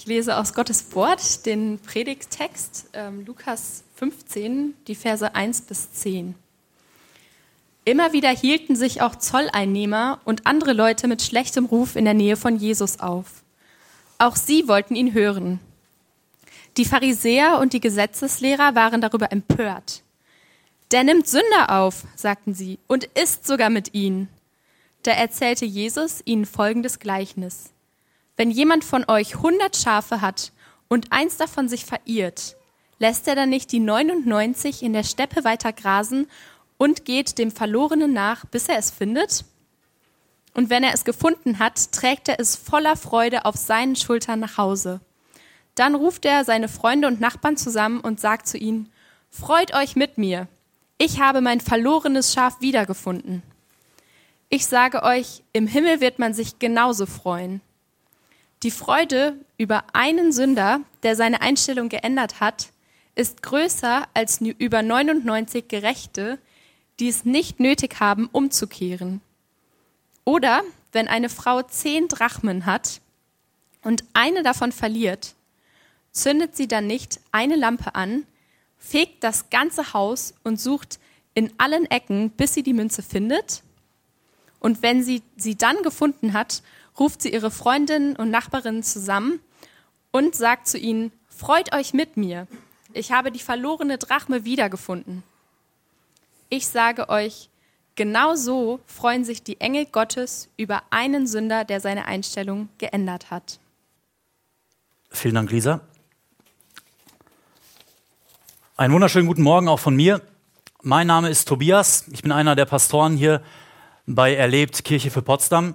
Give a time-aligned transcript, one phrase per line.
[0.00, 6.34] Ich lese aus Gottes Wort den Predigttext ähm, Lukas 15, die Verse 1 bis 10.
[7.84, 12.36] Immer wieder hielten sich auch Zolleinnehmer und andere Leute mit schlechtem Ruf in der Nähe
[12.36, 13.42] von Jesus auf.
[14.16, 15.60] Auch sie wollten ihn hören.
[16.78, 20.02] Die Pharisäer und die Gesetzeslehrer waren darüber empört.
[20.92, 24.30] Der nimmt Sünder auf, sagten sie, und isst sogar mit ihnen.
[25.02, 27.74] Da erzählte Jesus ihnen folgendes Gleichnis.
[28.40, 30.52] Wenn jemand von euch hundert Schafe hat
[30.88, 32.56] und eins davon sich verirrt,
[32.98, 36.26] lässt er dann nicht die 99 in der Steppe weiter grasen
[36.78, 39.44] und geht dem Verlorenen nach, bis er es findet?
[40.54, 44.56] Und wenn er es gefunden hat, trägt er es voller Freude auf seinen Schultern nach
[44.56, 45.02] Hause.
[45.74, 48.90] Dann ruft er seine Freunde und Nachbarn zusammen und sagt zu ihnen,
[49.28, 50.48] Freut euch mit mir,
[50.96, 53.42] ich habe mein verlorenes Schaf wiedergefunden.
[54.48, 57.60] Ich sage euch, im Himmel wird man sich genauso freuen.
[58.62, 62.68] Die Freude über einen Sünder, der seine Einstellung geändert hat,
[63.14, 66.38] ist größer als über 99 Gerechte,
[66.98, 69.22] die es nicht nötig haben, umzukehren.
[70.24, 73.00] Oder wenn eine Frau zehn Drachmen hat
[73.82, 75.34] und eine davon verliert,
[76.12, 78.26] zündet sie dann nicht eine Lampe an,
[78.76, 80.98] fegt das ganze Haus und sucht
[81.32, 83.62] in allen Ecken, bis sie die Münze findet?
[84.58, 86.62] Und wenn sie sie dann gefunden hat,
[86.98, 89.40] ruft sie ihre Freundinnen und Nachbarinnen zusammen
[90.10, 92.46] und sagt zu ihnen, freut euch mit mir,
[92.92, 95.22] ich habe die verlorene Drachme wiedergefunden.
[96.48, 97.48] Ich sage euch,
[97.94, 103.60] genau so freuen sich die Engel Gottes über einen Sünder, der seine Einstellung geändert hat.
[105.10, 105.80] Vielen Dank, Lisa.
[108.76, 110.22] Einen wunderschönen guten Morgen auch von mir.
[110.82, 112.06] Mein Name ist Tobias.
[112.10, 113.42] Ich bin einer der Pastoren hier
[114.06, 115.74] bei Erlebt Kirche für Potsdam.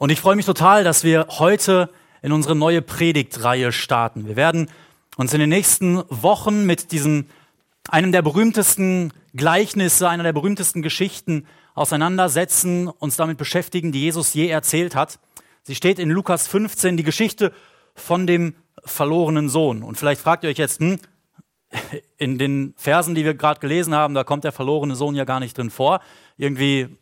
[0.00, 1.90] Und ich freue mich total, dass wir heute
[2.22, 4.26] in unsere neue Predigtreihe starten.
[4.26, 4.70] Wir werden
[5.18, 7.26] uns in den nächsten Wochen mit diesem
[7.90, 14.48] einem der berühmtesten Gleichnisse, einer der berühmtesten Geschichten auseinandersetzen, uns damit beschäftigen, die Jesus je
[14.48, 15.18] erzählt hat.
[15.64, 17.52] Sie steht in Lukas 15, die Geschichte
[17.94, 19.82] von dem verlorenen Sohn.
[19.82, 20.98] Und vielleicht fragt ihr euch jetzt, hm,
[22.16, 25.40] in den Versen, die wir gerade gelesen haben, da kommt der verlorene Sohn ja gar
[25.40, 26.00] nicht drin vor.
[26.38, 26.96] Irgendwie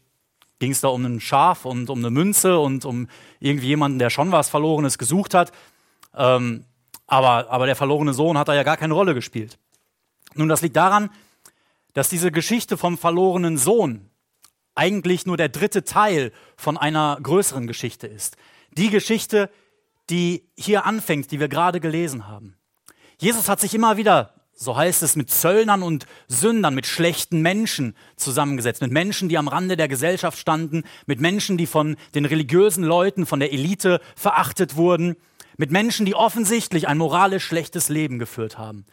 [0.59, 3.09] ging es da um ein Schaf und um eine Münze und um
[3.41, 5.53] irgendwie jemanden, der schon was Verlorenes gesucht hat.
[6.15, 6.65] Ähm,
[7.07, 9.59] aber, aber der verlorene Sohn hat da ja gar keine Rolle gespielt.
[10.35, 11.11] Nun, das liegt daran,
[11.95, 14.11] dass diese Geschichte vom verlorenen Sohn
[14.75, 18.37] eigentlich nur der dritte Teil von einer größeren Geschichte ist.
[18.71, 19.51] Die Geschichte,
[20.11, 22.57] die hier anfängt, die wir gerade gelesen haben.
[23.19, 27.95] Jesus hat sich immer wieder so heißt es, mit Zöllnern und Sündern, mit schlechten Menschen
[28.17, 32.83] zusammengesetzt, mit Menschen, die am Rande der Gesellschaft standen, mit Menschen, die von den religiösen
[32.83, 35.17] Leuten, von der Elite verachtet wurden,
[35.57, 38.85] mit Menschen, die offensichtlich ein moralisch schlechtes Leben geführt haben,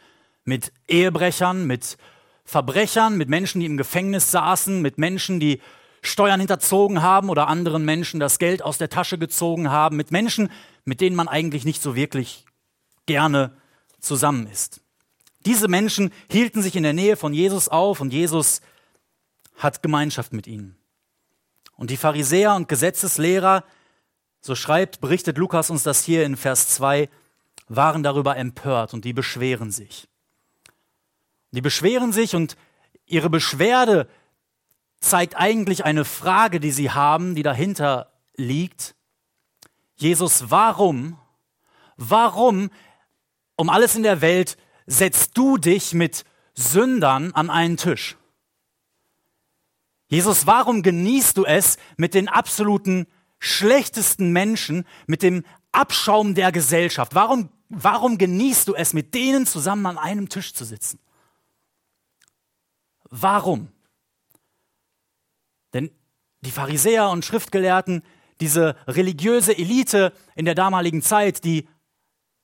[0.44, 1.96] mit Ehebrechern, mit
[2.44, 5.60] Verbrechern, mit Menschen, die im Gefängnis saßen, mit Menschen, die
[6.00, 10.48] Steuern hinterzogen haben oder anderen Menschen das Geld aus der Tasche gezogen haben, mit Menschen,
[10.84, 12.44] mit denen man eigentlich nicht so wirklich
[13.06, 13.56] gerne
[13.98, 14.85] zusammen ist.
[15.46, 18.60] Diese Menschen hielten sich in der Nähe von Jesus auf und Jesus
[19.56, 20.76] hat Gemeinschaft mit ihnen.
[21.76, 23.62] Und die Pharisäer und Gesetzeslehrer,
[24.40, 27.08] so schreibt, berichtet Lukas uns das hier in Vers 2,
[27.68, 30.08] waren darüber empört und die beschweren sich.
[31.52, 32.56] Die beschweren sich und
[33.06, 34.08] ihre Beschwerde
[34.98, 38.96] zeigt eigentlich eine Frage, die sie haben, die dahinter liegt.
[39.94, 41.18] Jesus, warum,
[41.96, 42.68] warum
[43.54, 46.24] um alles in der Welt setzt du dich mit
[46.54, 48.16] Sündern an einen Tisch?
[50.08, 53.06] Jesus, warum genießt du es mit den absoluten
[53.38, 57.14] schlechtesten Menschen, mit dem Abschaum der Gesellschaft?
[57.14, 61.00] Warum, warum genießt du es, mit denen zusammen an einem Tisch zu sitzen?
[63.10, 63.68] Warum?
[65.72, 65.90] Denn
[66.42, 68.02] die Pharisäer und Schriftgelehrten,
[68.40, 71.68] diese religiöse Elite in der damaligen Zeit, die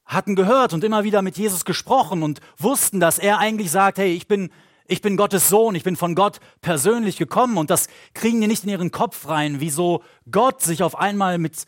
[0.05, 4.13] hatten gehört und immer wieder mit Jesus gesprochen und wussten, dass er eigentlich sagt, hey,
[4.13, 4.51] ich bin,
[4.87, 8.65] ich bin Gottes Sohn, ich bin von Gott persönlich gekommen und das kriegen die nicht
[8.65, 11.65] in ihren Kopf rein, wieso Gott sich auf einmal mit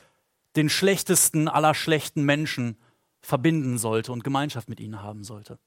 [0.57, 2.77] den schlechtesten aller schlechten Menschen
[3.21, 5.59] verbinden sollte und Gemeinschaft mit ihnen haben sollte.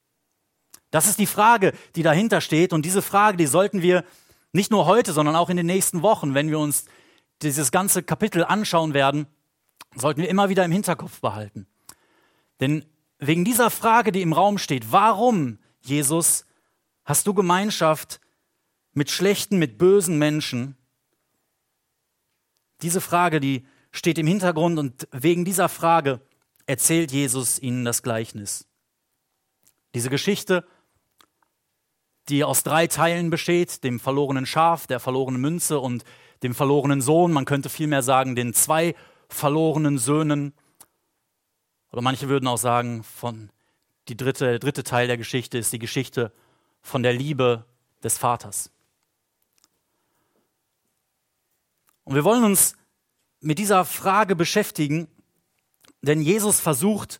[0.92, 4.06] Das ist die Frage, die dahinter steht und diese Frage, die sollten wir
[4.54, 6.86] nicht nur heute, sondern auch in den nächsten Wochen, wenn wir uns
[7.42, 9.28] dieses ganze Kapitel anschauen werden,
[9.96, 11.68] sollten wir immer wieder im Hinterkopf behalten.
[12.60, 12.86] Denn
[13.20, 16.46] wegen dieser Frage, die im Raum steht, warum, Jesus,
[17.06, 18.20] hast du Gemeinschaft
[18.94, 20.76] mit schlechten, mit bösen Menschen?
[22.82, 26.22] Diese Frage, die steht im Hintergrund und wegen dieser Frage
[26.66, 28.68] erzählt Jesus ihnen das Gleichnis.
[29.96, 30.66] Diese Geschichte,
[32.30, 36.04] die aus drei Teilen besteht, dem verlorenen Schaf, der verlorenen Münze und
[36.44, 38.96] dem verlorenen Sohn, man könnte vielmehr sagen, den zwei
[39.30, 40.54] verlorenen Söhnen.
[41.92, 43.50] Oder manche würden auch sagen, von
[44.08, 46.32] die dritte, der dritte Teil der Geschichte ist die Geschichte
[46.82, 47.66] von der Liebe
[48.04, 48.72] des Vaters.
[52.04, 52.76] Und wir wollen uns
[53.42, 55.08] mit dieser Frage beschäftigen,
[56.02, 57.20] denn Jesus versucht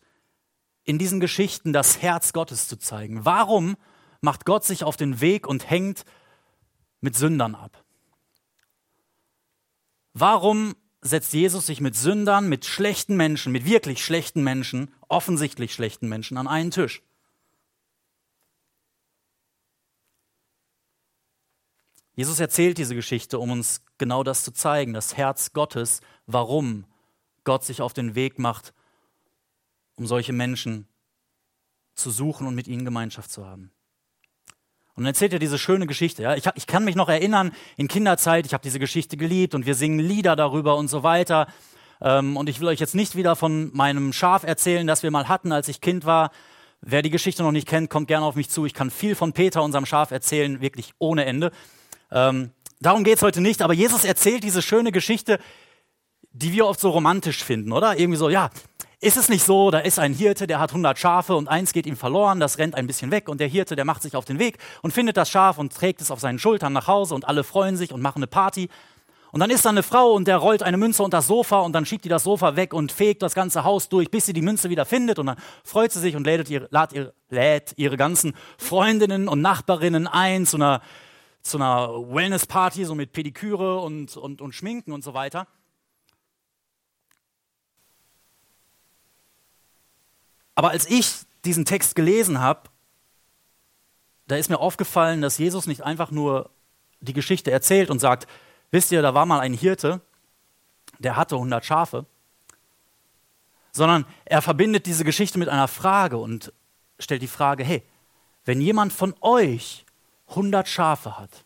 [0.84, 3.26] in diesen Geschichten das Herz Gottes zu zeigen.
[3.26, 3.76] Warum
[4.22, 6.06] macht Gott sich auf den Weg und hängt
[7.02, 7.84] mit Sündern ab?
[10.14, 16.10] Warum setzt Jesus sich mit Sündern, mit schlechten Menschen, mit wirklich schlechten Menschen, offensichtlich schlechten
[16.10, 17.02] Menschen an einen Tisch?
[22.16, 26.86] Jesus erzählt diese Geschichte, um uns genau das zu zeigen, das Herz Gottes, warum
[27.44, 28.74] Gott sich auf den Weg macht,
[29.98, 30.88] um solche Menschen
[31.94, 33.72] zu suchen und mit ihnen Gemeinschaft zu haben.
[34.98, 36.24] Und dann erzählt er diese schöne Geschichte.
[36.24, 36.36] Ja?
[36.36, 39.76] Ich, ich kann mich noch erinnern, in Kinderzeit, ich habe diese Geschichte geliebt und wir
[39.76, 41.46] singen Lieder darüber und so weiter.
[42.02, 45.28] Ähm, und ich will euch jetzt nicht wieder von meinem Schaf erzählen, das wir mal
[45.28, 46.32] hatten, als ich Kind war.
[46.82, 48.66] Wer die Geschichte noch nicht kennt, kommt gerne auf mich zu.
[48.66, 51.52] Ich kann viel von Peter, unserem Schaf, erzählen, wirklich ohne Ende.
[52.12, 55.38] Ähm, darum geht es heute nicht, aber Jesus erzählt diese schöne Geschichte,
[56.32, 58.00] die wir oft so romantisch finden, oder?
[58.00, 58.50] Irgendwie so, ja,
[59.00, 61.86] ist es nicht so, da ist ein Hirte, der hat 100 Schafe und eins geht
[61.86, 64.40] ihm verloren, das rennt ein bisschen weg und der Hirte, der macht sich auf den
[64.40, 67.44] Weg und findet das Schaf und trägt es auf seinen Schultern nach Hause und alle
[67.44, 68.70] freuen sich und machen eine Party.
[69.32, 71.74] Und dann ist da eine Frau und der rollt eine Münze unter das Sofa und
[71.74, 74.42] dann schiebt die das Sofa weg und fegt das ganze Haus durch, bis sie die
[74.42, 76.68] Münze wieder findet und dann freut sie sich und lädt ihre,
[77.30, 80.82] lädt ihre ganzen Freundinnen und Nachbarinnen ein zu einer
[81.44, 85.48] zu einer Wellness-Party, so mit Pediküre und, und, und Schminken und so weiter.
[90.58, 91.14] Aber als ich
[91.46, 92.62] diesen Text gelesen habe,
[94.26, 96.50] da ist mir aufgefallen, dass Jesus nicht einfach nur
[97.00, 98.28] die Geschichte erzählt und sagt,
[98.72, 100.02] wisst ihr, da war mal ein Hirte,
[100.98, 102.08] der hatte 100 Schafe,
[103.72, 106.52] sondern er verbindet diese Geschichte mit einer Frage und
[106.98, 107.84] stellt die Frage, hey,
[108.46, 109.86] wenn jemand von euch
[110.30, 111.46] 100 Schafe hat.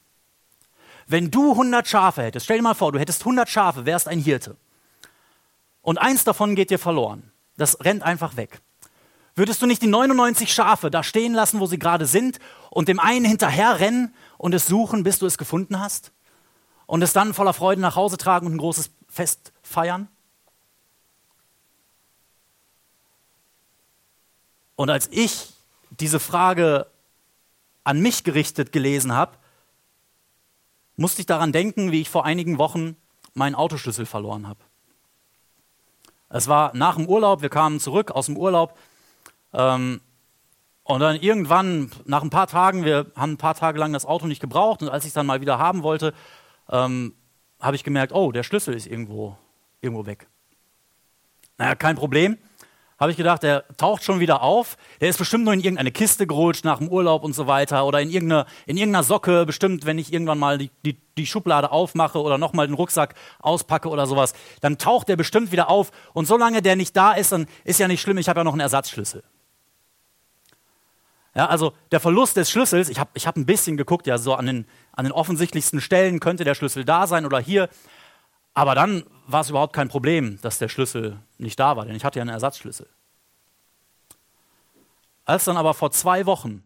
[1.05, 4.19] Wenn du 100 Schafe hättest, stell dir mal vor, du hättest 100 Schafe, wärst ein
[4.19, 4.55] Hirte.
[5.81, 7.29] Und eins davon geht dir verloren.
[7.57, 8.61] Das rennt einfach weg.
[9.35, 12.39] Würdest du nicht die 99 Schafe da stehen lassen, wo sie gerade sind,
[12.69, 16.11] und dem einen hinterher rennen und es suchen, bis du es gefunden hast?
[16.85, 20.09] Und es dann voller Freude nach Hause tragen und ein großes Fest feiern?
[24.75, 25.53] Und als ich
[25.91, 26.87] diese Frage
[27.83, 29.37] an mich gerichtet gelesen habe,
[30.95, 32.95] musste ich daran denken, wie ich vor einigen Wochen
[33.33, 34.59] meinen Autoschlüssel verloren habe.
[36.29, 38.77] Es war nach dem Urlaub, wir kamen zurück aus dem Urlaub
[39.53, 40.01] ähm,
[40.83, 44.27] und dann irgendwann, nach ein paar Tagen, wir haben ein paar Tage lang das Auto
[44.27, 46.13] nicht gebraucht und als ich es dann mal wieder haben wollte,
[46.69, 47.13] ähm,
[47.59, 49.37] habe ich gemerkt, oh, der Schlüssel ist irgendwo,
[49.79, 50.27] irgendwo weg.
[51.57, 52.37] Naja, kein Problem
[53.01, 54.77] habe ich gedacht, der taucht schon wieder auf.
[55.01, 57.99] Der ist bestimmt nur in irgendeine Kiste gerutscht nach dem Urlaub und so weiter oder
[57.99, 62.21] in irgendeiner, in irgendeiner Socke, bestimmt, wenn ich irgendwann mal die, die, die Schublade aufmache
[62.21, 65.89] oder nochmal den Rucksack auspacke oder sowas, dann taucht der bestimmt wieder auf.
[66.13, 68.53] Und solange der nicht da ist, dann ist ja nicht schlimm, ich habe ja noch
[68.53, 69.23] einen Ersatzschlüssel.
[71.33, 74.35] Ja, also der Verlust des Schlüssels, ich habe ich hab ein bisschen geguckt, ja, so
[74.35, 77.69] an den, an den offensichtlichsten Stellen könnte der Schlüssel da sein oder hier.
[78.53, 82.03] Aber dann war es überhaupt kein Problem, dass der Schlüssel nicht da war, denn ich
[82.03, 82.89] hatte ja einen Ersatzschlüssel.
[85.23, 86.63] Als dann aber vor zwei Wochen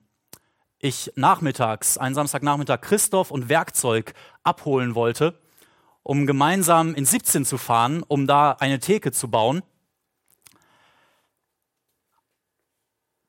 [0.79, 5.39] ich nachmittags, einen Samstagnachmittag, Christoph und Werkzeug abholen wollte,
[6.01, 9.61] um gemeinsam in 17 zu fahren, um da eine Theke zu bauen,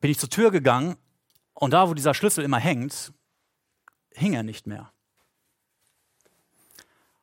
[0.00, 0.96] bin ich zur Tür gegangen
[1.58, 3.12] und da, wo dieser Schlüssel immer hängt,
[4.12, 4.92] hing er nicht mehr.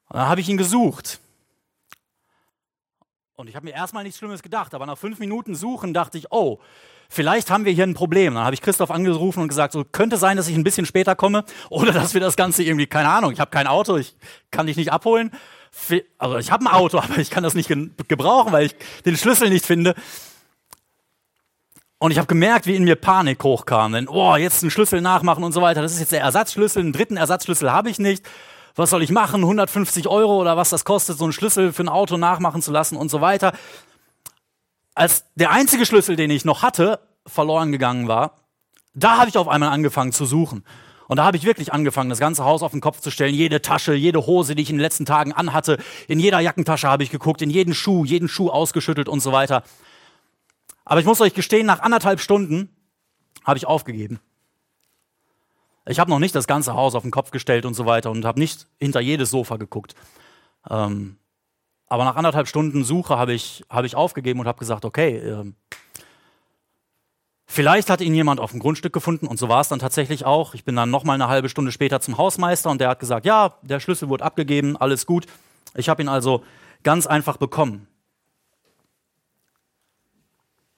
[0.10, 1.20] Und dann habe ich ihn gesucht.
[3.36, 6.32] Und ich habe mir erstmal nichts Schlimmes gedacht, aber nach fünf Minuten Suchen dachte ich,
[6.32, 6.60] oh,
[7.10, 8.34] vielleicht haben wir hier ein Problem.
[8.34, 11.16] Dann habe ich Christoph angerufen und gesagt, so könnte sein, dass ich ein bisschen später
[11.16, 14.16] komme oder dass wir das Ganze irgendwie, keine Ahnung, ich habe kein Auto, ich
[14.50, 15.32] kann dich nicht abholen.
[16.18, 17.72] Also ich habe ein Auto, aber ich kann das nicht
[18.08, 18.76] gebrauchen, weil ich
[19.06, 19.94] den Schlüssel nicht finde.
[22.04, 23.94] Und ich habe gemerkt, wie in mir Panik hochkam.
[23.94, 25.82] Denn, oh, jetzt einen Schlüssel nachmachen und so weiter.
[25.82, 26.82] Das ist jetzt der Ersatzschlüssel.
[26.82, 28.26] Einen dritten Ersatzschlüssel habe ich nicht.
[28.76, 29.42] Was soll ich machen?
[29.42, 32.98] 150 Euro oder was das kostet, so einen Schlüssel für ein Auto nachmachen zu lassen
[32.98, 33.54] und so weiter
[34.96, 38.36] als der einzige Schlüssel, den ich noch hatte, verloren gegangen war,
[38.94, 40.64] da habe ich auf einmal angefangen zu suchen.
[41.08, 43.34] Und da habe ich wirklich angefangen, das ganze Haus auf den Kopf zu stellen.
[43.34, 47.04] Jede Tasche, jede Hose, die ich in den letzten Tagen anhatte, in jeder Jackentasche habe
[47.04, 49.64] ich geguckt, in jeden Schuh, jeden Schuh ausgeschüttelt und so weiter.
[50.86, 52.70] Aber ich muss euch gestehen, nach anderthalb Stunden
[53.46, 54.20] habe ich aufgegeben.
[55.86, 58.26] Ich habe noch nicht das ganze Haus auf den Kopf gestellt und so weiter und
[58.26, 59.96] habe nicht hinter jedes Sofa geguckt.
[60.70, 61.18] Ähm,
[61.88, 65.52] aber nach anderthalb Stunden Suche habe ich, hab ich aufgegeben und habe gesagt, okay, äh,
[67.46, 70.54] vielleicht hat ihn jemand auf dem Grundstück gefunden und so war es dann tatsächlich auch.
[70.54, 73.26] Ich bin dann noch mal eine halbe Stunde später zum Hausmeister und der hat gesagt,
[73.26, 75.26] ja, der Schlüssel wurde abgegeben, alles gut.
[75.76, 76.44] Ich habe ihn also
[76.84, 77.88] ganz einfach bekommen.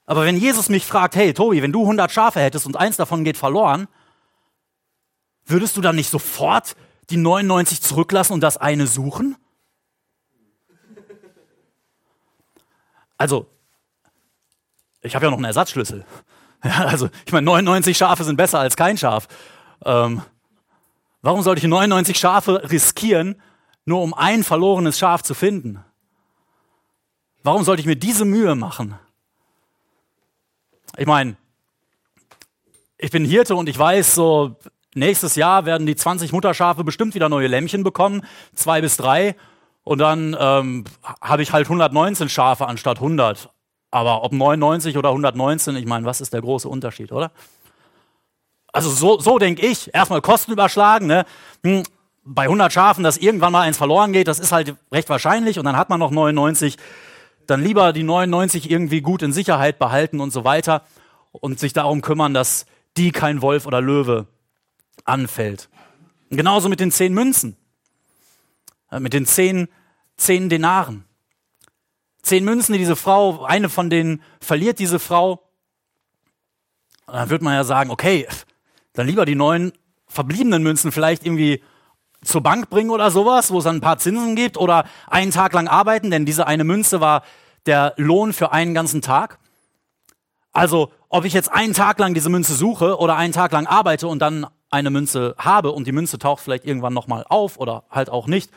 [0.05, 3.23] Aber wenn Jesus mich fragt, hey Tobi, wenn du 100 Schafe hättest und eins davon
[3.23, 3.87] geht verloren,
[5.45, 6.75] würdest du dann nicht sofort
[7.09, 9.35] die 99 zurücklassen und das eine suchen?
[13.17, 13.47] Also,
[15.01, 16.05] ich habe ja noch einen Ersatzschlüssel.
[16.63, 19.27] Ja, also, ich meine, 99 Schafe sind besser als kein Schaf.
[19.85, 20.23] Ähm,
[21.21, 23.39] warum sollte ich 99 Schafe riskieren,
[23.83, 25.83] nur um ein verlorenes Schaf zu finden?
[27.43, 28.97] Warum sollte ich mir diese Mühe machen?
[30.97, 31.35] Ich meine,
[32.97, 34.55] ich bin Hirte und ich weiß, so
[34.93, 39.35] nächstes Jahr werden die 20 Mutterschafe bestimmt wieder neue Lämmchen bekommen, zwei bis drei.
[39.83, 40.85] Und dann ähm,
[41.21, 43.49] habe ich halt 119 Schafe anstatt 100.
[43.91, 47.31] Aber ob 99 oder 119, ich meine, was ist der große Unterschied, oder?
[48.73, 49.93] Also so, so denke ich.
[49.93, 51.07] Erstmal Kosten überschlagen.
[51.07, 51.25] Ne?
[51.63, 51.83] Hm,
[52.23, 55.59] bei 100 Schafen, dass irgendwann mal eins verloren geht, das ist halt recht wahrscheinlich.
[55.59, 56.77] Und dann hat man noch 99
[57.47, 60.83] dann lieber die 99 irgendwie gut in Sicherheit behalten und so weiter
[61.31, 62.65] und sich darum kümmern, dass
[62.97, 64.27] die kein Wolf oder Löwe
[65.03, 65.69] anfällt.
[66.29, 67.55] Genauso mit den zehn Münzen,
[68.91, 69.67] äh, mit den zehn,
[70.17, 71.05] zehn Denaren.
[72.21, 75.43] Zehn Münzen, die diese Frau, eine von denen verliert diese Frau.
[77.05, 78.27] Und dann wird man ja sagen, okay,
[78.93, 79.73] dann lieber die neun
[80.07, 81.61] verbliebenen Münzen vielleicht irgendwie
[82.25, 85.53] zur Bank bringen oder sowas, wo es dann ein paar Zinsen gibt oder einen Tag
[85.53, 87.23] lang arbeiten, denn diese eine Münze war
[87.65, 89.39] der Lohn für einen ganzen Tag.
[90.51, 94.07] Also, ob ich jetzt einen Tag lang diese Münze suche oder einen Tag lang arbeite
[94.07, 98.09] und dann eine Münze habe und die Münze taucht vielleicht irgendwann nochmal auf oder halt
[98.09, 98.51] auch nicht.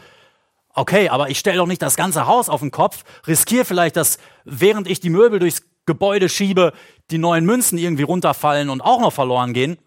[0.75, 4.19] Okay, aber ich stelle doch nicht das ganze Haus auf den Kopf, riskiere vielleicht, dass
[4.45, 6.73] während ich die Möbel durchs Gebäude schiebe,
[7.11, 9.79] die neuen Münzen irgendwie runterfallen und auch noch verloren gehen.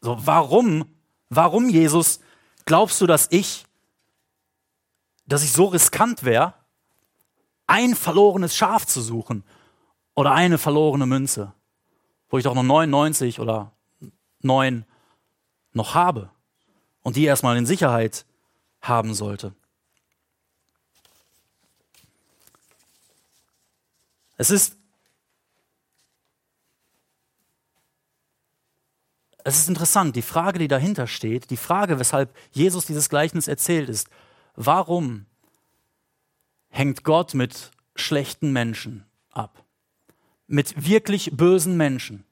[0.00, 0.84] So, warum
[1.28, 2.20] Warum, Jesus,
[2.64, 3.64] glaubst du, dass ich,
[5.26, 6.54] dass ich so riskant wäre,
[7.66, 9.44] ein verlorenes Schaf zu suchen
[10.14, 11.52] oder eine verlorene Münze,
[12.28, 13.72] wo ich doch noch 99 oder
[14.40, 14.84] 9
[15.72, 16.30] noch habe
[17.02, 18.26] und die erstmal in Sicherheit
[18.80, 19.54] haben sollte?
[24.36, 24.76] Es ist
[29.44, 33.90] es ist interessant, die Frage, die dahinter steht, die Frage, weshalb Jesus dieses Gleichnis erzählt,
[33.90, 34.08] ist,
[34.56, 35.26] warum
[36.70, 39.62] hängt Gott mit schlechten Menschen ab?
[40.46, 42.24] Mit wirklich bösen Menschen,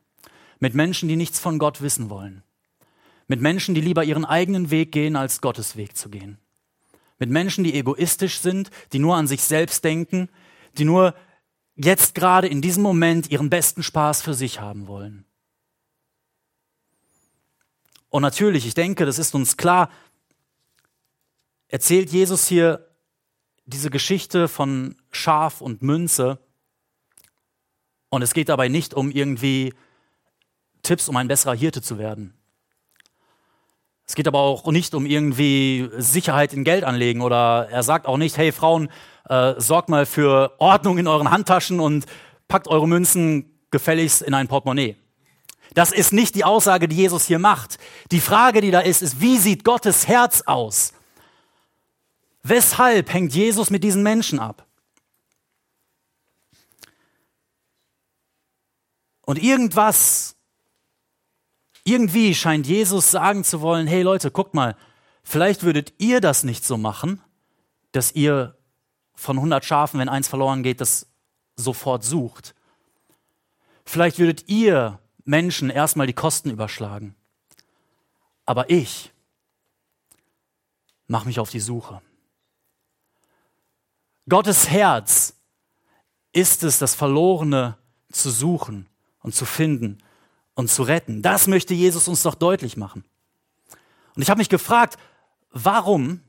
[0.58, 2.42] mit Menschen, die nichts von Gott wissen wollen,
[3.28, 6.38] mit Menschen, die lieber ihren eigenen Weg gehen, als Gottes Weg zu gehen,
[7.18, 10.30] mit Menschen, die egoistisch sind, die nur an sich selbst denken,
[10.78, 11.14] die nur
[11.76, 15.26] jetzt gerade in diesem Moment ihren besten Spaß für sich haben wollen.
[18.12, 19.88] Und natürlich, ich denke, das ist uns klar,
[21.68, 22.86] erzählt Jesus hier
[23.64, 26.38] diese Geschichte von Schaf und Münze.
[28.10, 29.72] Und es geht dabei nicht um irgendwie
[30.82, 32.34] Tipps, um ein besserer Hirte zu werden.
[34.04, 38.18] Es geht aber auch nicht um irgendwie Sicherheit in Geld anlegen oder er sagt auch
[38.18, 38.90] nicht, hey Frauen,
[39.26, 42.04] äh, sorgt mal für Ordnung in euren Handtaschen und
[42.46, 44.96] packt eure Münzen gefälligst in ein Portemonnaie.
[45.74, 47.78] Das ist nicht die Aussage, die Jesus hier macht.
[48.10, 50.92] Die Frage, die da ist, ist, wie sieht Gottes Herz aus?
[52.42, 54.66] Weshalb hängt Jesus mit diesen Menschen ab?
[59.24, 60.36] Und irgendwas,
[61.84, 64.76] irgendwie scheint Jesus sagen zu wollen, hey Leute, guckt mal,
[65.22, 67.22] vielleicht würdet ihr das nicht so machen,
[67.92, 68.56] dass ihr
[69.14, 71.06] von 100 Schafen, wenn eins verloren geht, das
[71.56, 72.54] sofort sucht.
[73.84, 77.14] Vielleicht würdet ihr Menschen erstmal die Kosten überschlagen.
[78.44, 79.12] Aber ich
[81.06, 82.00] mache mich auf die Suche.
[84.28, 85.34] Gottes Herz
[86.32, 87.76] ist es, das Verlorene
[88.10, 88.88] zu suchen
[89.20, 89.98] und zu finden
[90.54, 91.22] und zu retten.
[91.22, 93.04] Das möchte Jesus uns doch deutlich machen.
[94.14, 94.98] Und ich habe mich gefragt,
[95.50, 96.20] warum,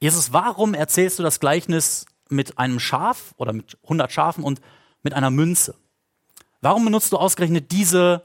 [0.00, 4.60] Jesus, warum erzählst du das Gleichnis mit einem Schaf oder mit 100 Schafen und
[5.02, 5.74] mit einer Münze?
[6.62, 8.24] Warum benutzt du ausgerechnet diese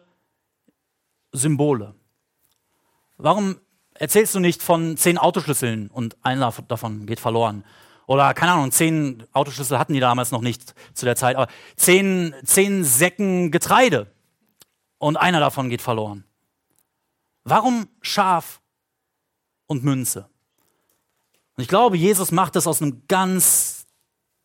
[1.31, 1.95] Symbole?
[3.17, 3.59] Warum
[3.95, 7.65] erzählst du nicht von zehn Autoschlüsseln und einer davon geht verloren?
[8.05, 12.33] Oder keine Ahnung, zehn Autoschlüssel hatten die damals noch nicht zu der Zeit, aber zehn,
[12.45, 14.05] zehn Säcken Getreide
[14.99, 16.23] und einer davon geht verloren.
[17.43, 18.61] Warum Schaf
[19.65, 20.29] und Münze?
[21.55, 23.87] Und ich glaube, Jesus macht das aus einem ganz,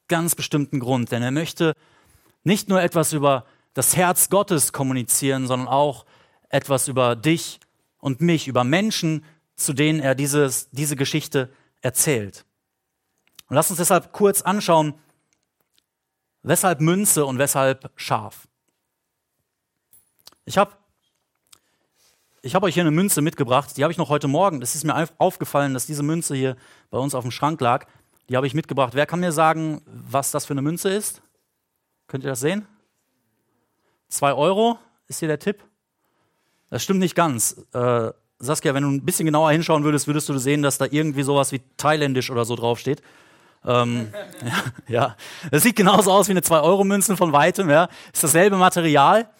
[0.09, 1.75] ganz bestimmten Grund, denn er möchte
[2.43, 6.05] nicht nur etwas über das Herz Gottes kommunizieren, sondern auch
[6.49, 7.61] etwas über dich
[7.99, 9.25] und mich, über Menschen,
[9.57, 11.50] zu denen er dieses, diese Geschichte
[11.81, 12.45] erzählt.
[13.49, 14.95] Und lass uns deshalb kurz anschauen,
[16.43, 18.49] weshalb Münze und weshalb Schaf.
[20.45, 20.76] Ich habe
[22.45, 24.62] ich hab euch hier eine Münze mitgebracht, die habe ich noch heute Morgen.
[24.62, 26.57] Es ist mir aufgefallen, dass diese Münze hier
[26.91, 27.87] bei uns auf dem Schrank lag.
[28.29, 28.95] Die habe ich mitgebracht.
[28.95, 31.23] Wer kann mir sagen, was das für eine Münze ist?
[32.09, 32.67] Könnt ihr das sehen?
[34.12, 34.78] Zwei Euro
[35.09, 35.64] ist hier der Tipp.
[36.69, 37.57] Das stimmt nicht ganz.
[37.73, 41.23] Äh, Saskia, wenn du ein bisschen genauer hinschauen würdest, würdest du sehen, dass da irgendwie
[41.23, 43.00] sowas wie thailändisch oder so draufsteht.
[43.64, 44.12] Ähm,
[44.45, 45.16] ja, ja,
[45.50, 47.71] das sieht genauso aus wie eine 2-Euro-Münze von weitem.
[47.71, 47.88] Ja.
[48.12, 49.31] Ist dasselbe Material,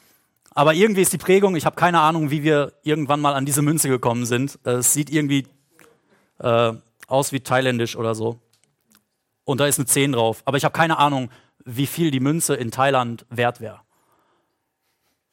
[0.53, 3.61] aber irgendwie ist die Prägung, ich habe keine Ahnung, wie wir irgendwann mal an diese
[3.61, 4.59] Münze gekommen sind.
[4.65, 5.47] Es sieht irgendwie
[6.39, 6.73] äh,
[7.09, 8.41] aus wie thailändisch oder so.
[9.45, 10.41] Und da ist eine 10 drauf.
[10.47, 11.29] Aber ich habe keine Ahnung,
[11.63, 13.82] wie viel die Münze in Thailand wert wäre.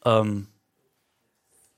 [0.10, 0.48] Ähm,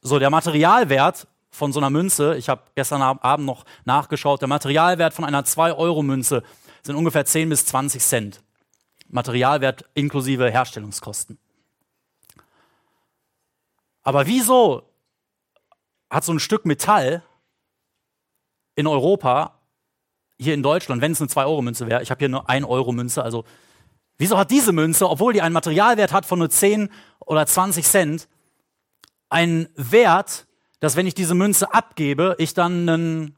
[0.01, 5.13] so, der Materialwert von so einer Münze, ich habe gestern Abend noch nachgeschaut, der Materialwert
[5.13, 6.43] von einer 2-Euro-Münze
[6.81, 8.41] sind ungefähr 10 bis 20 Cent.
[9.09, 11.37] Materialwert inklusive Herstellungskosten.
[14.03, 14.83] Aber wieso
[16.09, 17.21] hat so ein Stück Metall
[18.75, 19.59] in Europa,
[20.39, 23.43] hier in Deutschland, wenn es eine 2-Euro-Münze wäre, ich habe hier eine 1-Euro-Münze, also
[24.21, 26.89] wieso hat diese Münze, obwohl die einen Materialwert hat von nur 10
[27.21, 28.27] oder 20 Cent,
[29.29, 30.45] einen Wert,
[30.79, 33.35] dass wenn ich diese Münze abgebe, ich dann einen,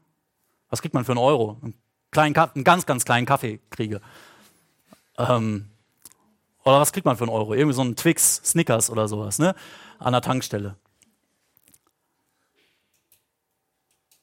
[0.68, 1.58] was kriegt man für einen Euro?
[1.62, 1.74] Einen,
[2.10, 4.02] kleinen, einen ganz, ganz kleinen Kaffee kriege.
[5.16, 5.70] Ähm,
[6.64, 7.54] oder was kriegt man für einen Euro?
[7.54, 9.54] Irgendwie so ein Twix, Snickers oder sowas, ne?
[9.98, 10.76] An der Tankstelle.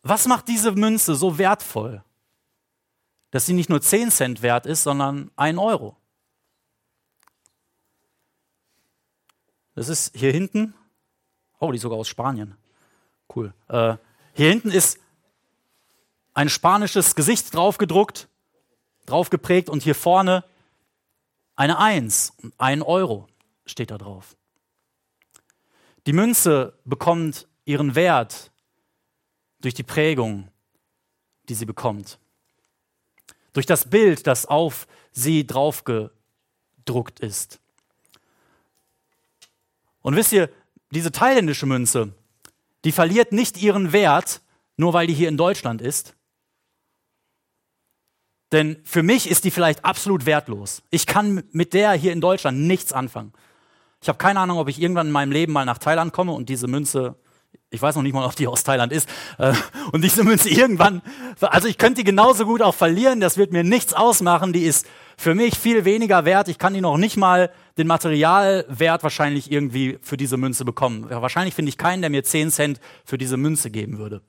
[0.03, 2.03] Was macht diese Münze so wertvoll,
[3.31, 5.97] dass sie nicht nur 10 Cent wert ist, sondern 1 Euro?
[9.75, 10.73] Das ist hier hinten.
[11.59, 12.55] Oh, die ist sogar aus Spanien.
[13.33, 13.53] Cool.
[13.67, 13.95] Äh,
[14.33, 14.99] hier hinten ist
[16.33, 18.27] ein spanisches Gesicht draufgedruckt,
[19.05, 20.43] draufgeprägt und hier vorne
[21.55, 23.27] eine Eins, ein Euro
[23.65, 24.35] steht da drauf.
[26.07, 28.51] Die Münze bekommt ihren Wert
[29.59, 30.49] durch die Prägung,
[31.47, 32.19] die sie bekommt.
[33.53, 37.60] Durch das Bild, das auf sie draufgedruckt ist.
[40.01, 40.49] Und wisst ihr,
[40.91, 42.13] diese thailändische Münze,
[42.83, 44.41] die verliert nicht ihren Wert,
[44.77, 46.15] nur weil die hier in Deutschland ist.
[48.51, 50.83] Denn für mich ist die vielleicht absolut wertlos.
[50.89, 53.31] Ich kann mit der hier in Deutschland nichts anfangen.
[54.01, 56.49] Ich habe keine Ahnung, ob ich irgendwann in meinem Leben mal nach Thailand komme und
[56.49, 57.15] diese Münze,
[57.69, 59.53] ich weiß noch nicht mal, ob die aus Thailand ist, äh,
[59.91, 61.01] und diese Münze irgendwann,
[61.39, 64.87] also ich könnte die genauso gut auch verlieren, das wird mir nichts ausmachen, die ist
[65.21, 66.47] für mich viel weniger wert.
[66.47, 71.07] Ich kann die noch nicht mal den Materialwert wahrscheinlich irgendwie für diese Münze bekommen.
[71.09, 74.23] Wahrscheinlich finde ich keinen, der mir 10 Cent für diese Münze geben würde.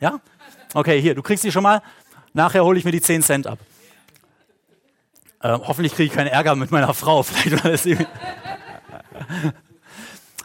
[0.00, 0.20] Ja?
[0.74, 1.82] Okay, hier, du kriegst die schon mal.
[2.32, 3.60] Nachher hole ich mir die 10 Cent ab.
[5.40, 7.22] Äh, hoffentlich kriege ich keinen Ärger mit meiner Frau.
[7.22, 7.86] Vielleicht war das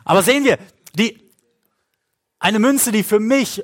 [0.06, 0.60] Aber sehen wir,
[0.94, 1.20] die,
[2.38, 3.64] eine Münze, die für mich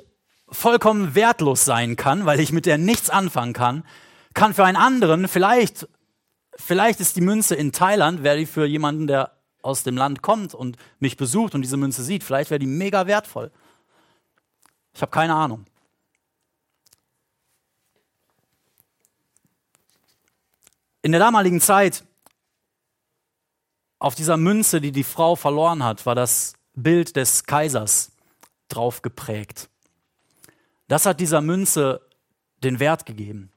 [0.50, 3.84] vollkommen wertlos sein kann, weil ich mit der nichts anfangen kann,
[4.38, 5.88] kann für einen anderen vielleicht,
[6.54, 10.54] vielleicht ist die Münze in Thailand, wäre die für jemanden, der aus dem Land kommt
[10.54, 13.50] und mich besucht und diese Münze sieht, vielleicht wäre die mega wertvoll.
[14.94, 15.64] Ich habe keine Ahnung.
[21.02, 22.04] In der damaligen Zeit,
[23.98, 28.12] auf dieser Münze, die die Frau verloren hat, war das Bild des Kaisers
[28.68, 29.68] drauf geprägt.
[30.86, 32.00] Das hat dieser Münze
[32.62, 33.52] den Wert gegeben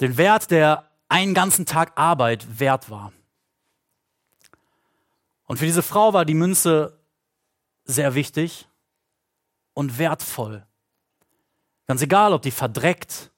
[0.00, 3.12] den Wert, der einen ganzen Tag Arbeit wert war.
[5.44, 6.98] Und für diese Frau war die Münze
[7.84, 8.68] sehr wichtig
[9.74, 10.66] und wertvoll.
[11.86, 13.30] Ganz egal, ob die verdreckt,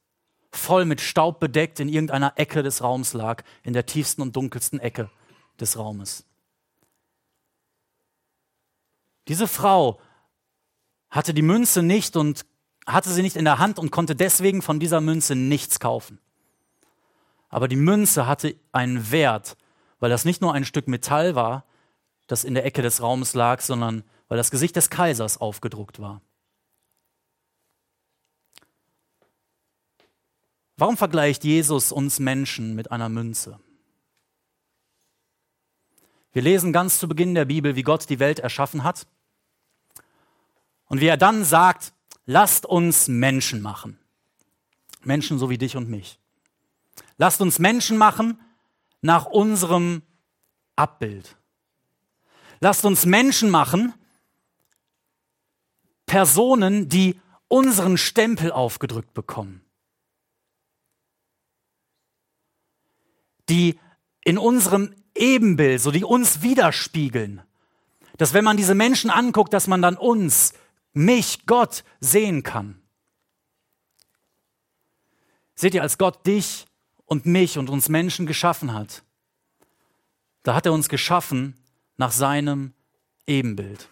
[0.52, 4.78] voll mit Staub bedeckt in irgendeiner Ecke des Raums lag, in der tiefsten und dunkelsten
[4.78, 5.10] Ecke
[5.58, 6.24] des Raumes.
[9.26, 10.00] Diese Frau
[11.10, 12.44] hatte die Münze nicht und
[12.86, 16.20] hatte sie nicht in der Hand und konnte deswegen von dieser Münze nichts kaufen.
[17.54, 19.56] Aber die Münze hatte einen Wert,
[20.00, 21.64] weil das nicht nur ein Stück Metall war,
[22.26, 26.20] das in der Ecke des Raumes lag, sondern weil das Gesicht des Kaisers aufgedruckt war.
[30.76, 33.60] Warum vergleicht Jesus uns Menschen mit einer Münze?
[36.32, 39.06] Wir lesen ganz zu Beginn der Bibel, wie Gott die Welt erschaffen hat.
[40.86, 41.92] Und wie er dann sagt,
[42.26, 44.00] lasst uns Menschen machen.
[45.04, 46.18] Menschen so wie dich und mich.
[47.16, 48.40] Lasst uns Menschen machen
[49.00, 50.02] nach unserem
[50.76, 51.36] Abbild.
[52.60, 53.94] Lasst uns Menschen machen,
[56.06, 59.64] Personen, die unseren Stempel aufgedrückt bekommen.
[63.48, 63.78] Die
[64.24, 67.42] in unserem Ebenbild, so die uns widerspiegeln.
[68.16, 70.54] Dass wenn man diese Menschen anguckt, dass man dann uns,
[70.92, 72.80] mich, Gott sehen kann.
[75.54, 76.66] Seht ihr, als Gott dich
[77.06, 79.02] und mich und uns Menschen geschaffen hat,
[80.42, 81.58] da hat er uns geschaffen
[81.96, 82.74] nach seinem
[83.26, 83.88] Ebenbild.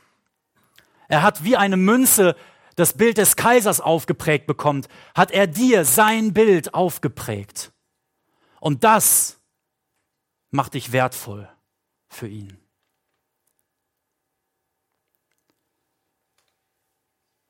[1.08, 2.36] Er hat wie eine Münze
[2.76, 7.72] das Bild des Kaisers aufgeprägt bekommt, hat er dir sein Bild aufgeprägt.
[8.60, 9.38] Und das
[10.50, 11.48] macht dich wertvoll
[12.08, 12.56] für ihn.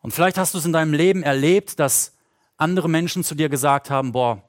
[0.01, 2.17] Und vielleicht hast du es in deinem Leben erlebt, dass
[2.57, 4.43] andere Menschen zu dir gesagt haben, boah,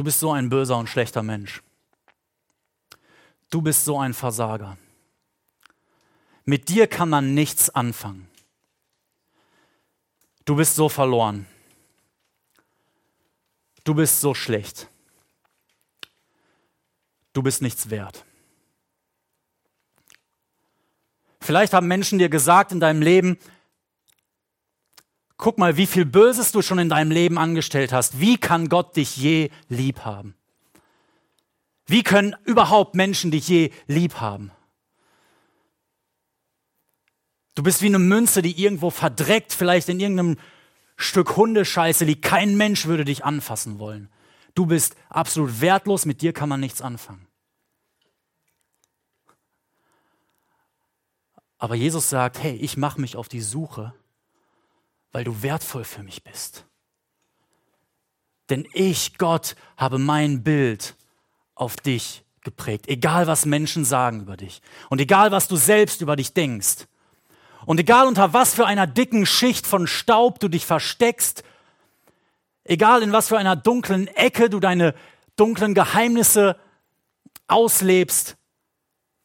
[0.00, 1.62] du bist so ein böser und schlechter Mensch.
[3.50, 4.78] Du bist so ein Versager.
[6.46, 8.26] Mit dir kann man nichts anfangen.
[10.46, 11.44] Du bist so verloren.
[13.84, 14.88] Du bist so schlecht.
[17.34, 18.24] Du bist nichts wert.
[21.42, 23.38] Vielleicht haben Menschen dir gesagt in deinem Leben,
[25.40, 28.20] guck mal, wie viel Böses du schon in deinem Leben angestellt hast.
[28.20, 30.34] Wie kann Gott dich je lieb haben?
[31.86, 34.52] Wie können überhaupt Menschen dich je lieb haben?
[37.56, 40.36] Du bist wie eine Münze, die irgendwo verdreckt, vielleicht in irgendeinem
[40.96, 42.22] Stück Hundescheiße liegt.
[42.22, 44.08] Kein Mensch würde dich anfassen wollen.
[44.54, 47.26] Du bist absolut wertlos, mit dir kann man nichts anfangen.
[51.58, 53.94] Aber Jesus sagt, hey, ich mache mich auf die Suche,
[55.12, 56.64] weil du wertvoll für mich bist.
[58.48, 60.96] Denn ich, Gott, habe mein Bild
[61.54, 62.88] auf dich geprägt.
[62.88, 64.60] Egal, was Menschen sagen über dich.
[64.88, 66.86] Und egal, was du selbst über dich denkst.
[67.66, 71.44] Und egal, unter was für einer dicken Schicht von Staub du dich versteckst.
[72.64, 74.94] Egal, in was für einer dunklen Ecke du deine
[75.36, 76.56] dunklen Geheimnisse
[77.46, 78.36] auslebst.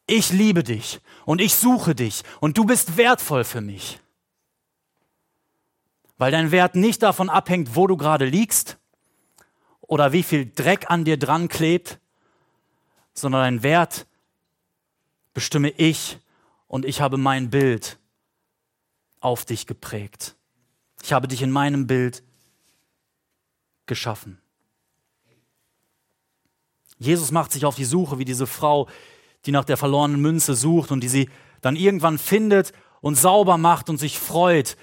[0.07, 3.99] Ich liebe dich und ich suche dich und du bist wertvoll für mich.
[6.17, 8.77] Weil dein Wert nicht davon abhängt, wo du gerade liegst
[9.81, 11.99] oder wie viel Dreck an dir dran klebt,
[13.13, 14.07] sondern dein Wert
[15.33, 16.19] bestimme ich
[16.67, 17.99] und ich habe mein Bild
[19.19, 20.35] auf dich geprägt.
[21.01, 22.23] Ich habe dich in meinem Bild
[23.85, 24.39] geschaffen.
[26.97, 28.87] Jesus macht sich auf die Suche wie diese Frau,
[29.45, 31.29] die nach der verlorenen Münze sucht und die sie
[31.61, 34.77] dann irgendwann findet und sauber macht und sich freut.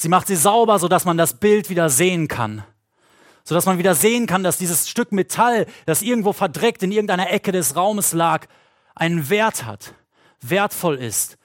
[0.00, 2.64] Sie macht sie sauber, sodass man das Bild wieder sehen kann.
[3.44, 7.52] Sodass man wieder sehen kann, dass dieses Stück Metall, das irgendwo verdreckt in irgendeiner Ecke
[7.52, 8.46] des Raumes lag,
[8.94, 9.92] einen Wert hat,
[10.40, 11.36] wertvoll ist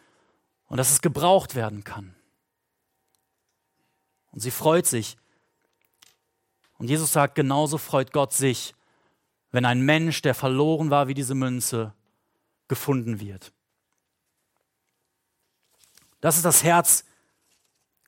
[0.68, 2.16] und dass es gebraucht werden kann.
[4.32, 5.18] Und sie freut sich.
[6.78, 8.74] Und Jesus sagt, genauso freut Gott sich,
[9.52, 11.94] wenn ein Mensch, der verloren war wie diese Münze,
[12.70, 13.52] gefunden wird.
[16.22, 17.04] Das ist das Herz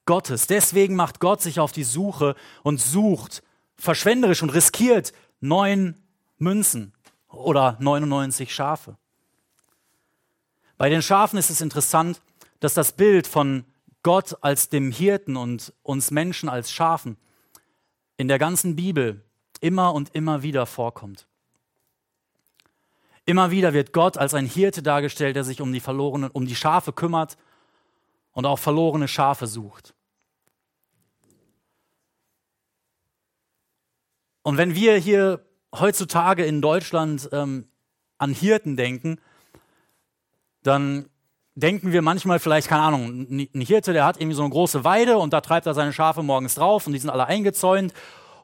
[0.07, 0.47] Gottes.
[0.47, 3.43] Deswegen macht Gott sich auf die Suche und sucht
[3.77, 5.95] verschwenderisch und riskiert neun
[6.39, 6.93] Münzen
[7.29, 8.97] oder 99 Schafe.
[10.77, 12.21] Bei den Schafen ist es interessant,
[12.59, 13.65] dass das Bild von
[14.01, 17.17] Gott als dem Hirten und uns Menschen als Schafen
[18.15, 19.23] in der ganzen Bibel
[19.59, 21.27] immer und immer wieder vorkommt.
[23.25, 26.55] Immer wieder wird Gott als ein Hirte dargestellt, der sich um die verlorenen, um die
[26.55, 27.37] Schafe kümmert
[28.31, 29.93] und auch verlorene Schafe sucht.
[34.47, 35.41] Und wenn wir hier
[35.77, 37.67] heutzutage in Deutschland ähm,
[38.17, 39.19] an Hirten denken,
[40.63, 41.09] dann
[41.55, 45.17] denken wir manchmal vielleicht, keine Ahnung, ein Hirte, der hat irgendwie so eine große Weide
[45.17, 47.93] und da treibt er seine Schafe morgens drauf und die sind alle eingezäunt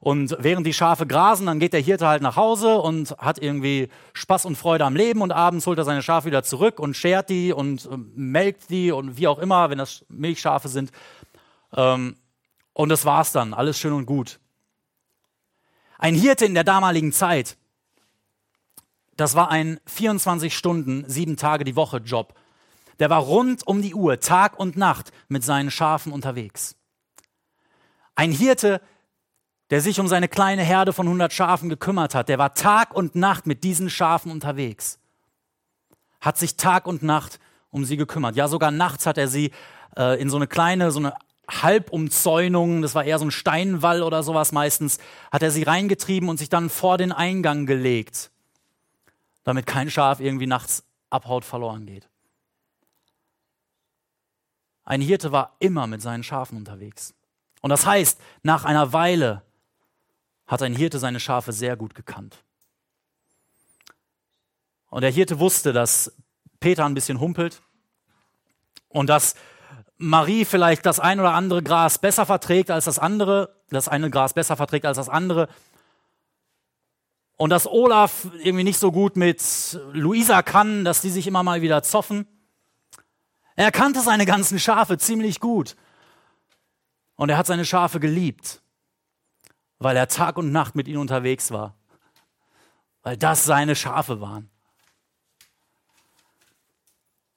[0.02, 3.88] und während die Schafe grasen, dann geht der Hirte halt nach Hause und hat irgendwie
[4.12, 7.30] Spaß und Freude am Leben und abends holt er seine Schafe wieder zurück und schert
[7.30, 10.92] die und äh, melkt die und wie auch immer, wenn das Milchschafe sind.
[11.74, 12.18] Ähm,
[12.74, 14.42] und das war's dann, alles schön und gut.
[16.04, 17.56] Ein Hirte in der damaligen Zeit,
[19.16, 22.38] das war ein 24 Stunden, sieben Tage die Woche Job.
[23.00, 26.76] Der war rund um die Uhr, Tag und Nacht mit seinen Schafen unterwegs.
[28.16, 28.82] Ein Hirte
[29.70, 33.16] der sich um seine kleine Herde von 100 Schafen gekümmert hat, der war Tag und
[33.16, 35.00] Nacht mit diesen Schafen unterwegs.
[36.20, 37.40] Hat sich Tag und Nacht
[37.72, 38.36] um sie gekümmert.
[38.36, 39.52] Ja, sogar nachts hat er sie
[39.98, 41.14] äh, in so eine kleine, so eine
[41.50, 44.98] Halbumzäunung, das war eher so ein Steinwall oder sowas meistens,
[45.32, 48.32] hat er sie reingetrieben und sich dann vor den Eingang gelegt,
[49.44, 52.08] damit kein Schaf irgendwie nachts abhaut, verloren geht.
[54.86, 57.14] Ein Hirte war immer mit seinen Schafen unterwegs.
[57.62, 59.44] Und das heißt, nach einer Weile
[60.46, 62.44] hat ein Hirte seine Schafe sehr gut gekannt.
[64.90, 66.14] Und der Hirte wusste, dass
[66.60, 67.62] Peter ein bisschen humpelt
[68.90, 69.36] und dass
[69.98, 74.34] Marie vielleicht das ein oder andere Gras besser verträgt als das andere, das eine Gras
[74.34, 75.48] besser verträgt als das andere.
[77.38, 79.42] Und dass Olaf irgendwie nicht so gut mit
[79.92, 82.28] Luisa kann, dass die sich immer mal wieder zoffen.
[83.56, 85.76] Er kannte seine ganzen Schafe ziemlich gut.
[87.16, 88.62] Und er hat seine Schafe geliebt,
[89.78, 91.76] weil er Tag und Nacht mit ihnen unterwegs war.
[93.04, 94.50] Weil das seine Schafe waren.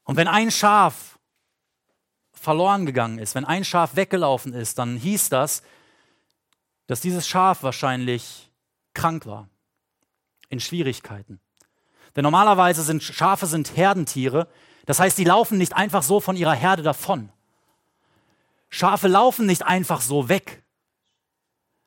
[0.05, 1.16] Und wenn ein Schaf
[2.47, 5.65] verloren gegangen ist, wenn ein Schaf weggelaufen ist, dann hieß das,
[6.87, 8.53] dass dieses Schaf wahrscheinlich
[8.95, 9.49] krank war,
[10.49, 11.41] in Schwierigkeiten.
[12.15, 14.47] Denn normalerweise sind Schafe sind Herdentiere,
[14.85, 17.31] das heißt, die laufen nicht einfach so von ihrer Herde davon.
[18.69, 20.63] Schafe laufen nicht einfach so weg.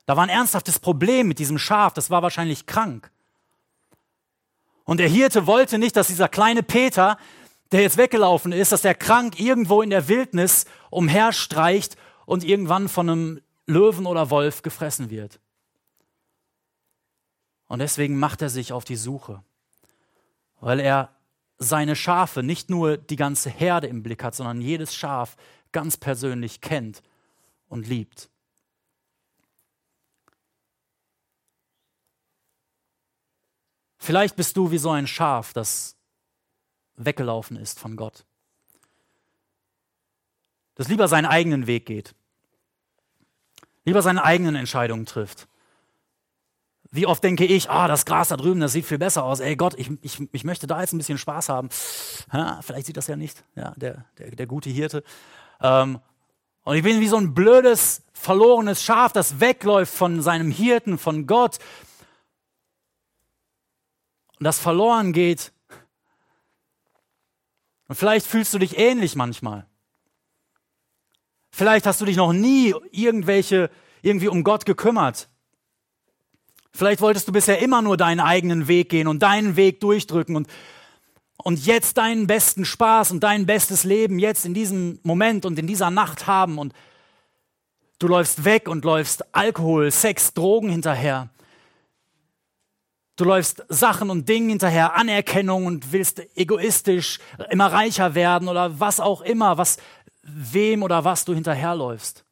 [0.06, 3.10] Da war ein ernsthaftes Problem mit diesem Schaf, das war wahrscheinlich krank.
[4.84, 7.18] Und der Hirte wollte nicht, dass dieser kleine Peter,
[7.72, 13.10] der jetzt weggelaufen ist, dass der krank irgendwo in der Wildnis umherstreicht und irgendwann von
[13.10, 15.40] einem Löwen oder Wolf gefressen wird.
[17.68, 19.44] Und deswegen macht er sich auf die Suche,
[20.60, 21.16] weil er
[21.60, 25.36] seine Schafe, nicht nur die ganze Herde im Blick hat, sondern jedes Schaf
[25.72, 27.04] ganz persönlich kennt
[27.68, 28.30] und liebt.
[33.98, 35.99] Vielleicht bist du wie so ein Schaf, das
[37.00, 38.26] weggelaufen ist von Gott.
[40.76, 42.16] Das lieber seinen eigenen Weg geht.
[43.86, 45.48] Lieber seine eigenen Entscheidungen trifft.
[46.92, 49.40] Wie oft denke ich, ah, das Gras da drüben, das sieht viel besser aus.
[49.40, 51.70] Ey Gott, ich, ich, ich möchte da jetzt ein bisschen Spaß haben.
[52.34, 55.04] Ja, vielleicht sieht das ja nicht, ja, der, der, der gute Hirte.
[55.62, 56.00] Ähm,
[56.64, 61.28] und ich bin wie so ein blödes, verlorenes Schaf, das wegläuft von seinem Hirten, von
[61.28, 61.60] Gott.
[64.40, 65.52] Und das verloren geht.
[67.90, 69.66] Und vielleicht fühlst du dich ähnlich manchmal.
[71.52, 73.72] Vielleicht hast du dich noch nie irgendwelche,
[74.04, 75.28] irgendwie um Gott gekümmert.
[76.72, 80.48] Vielleicht wolltest du bisher immer nur deinen eigenen Weg gehen und deinen Weg durchdrücken und,
[81.38, 85.66] und jetzt deinen besten Spaß und dein bestes Leben jetzt in diesem Moment und in
[85.66, 86.74] dieser Nacht haben und
[87.98, 91.32] du läufst weg und läufst Alkohol, Sex, Drogen hinterher.
[93.20, 99.02] Du läufst Sachen und Dingen hinterher, Anerkennung und willst egoistisch immer reicher werden oder was
[99.02, 99.76] auch immer, was
[100.22, 102.24] wem oder was du hinterherläufst.